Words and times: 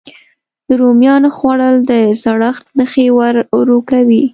د 0.67 0.69
رومیانو 0.81 1.29
خووړل 1.37 1.75
د 1.89 1.91
زړښت 2.21 2.65
نښې 2.77 3.05
ورو 3.57 3.77
کوي. 3.89 4.23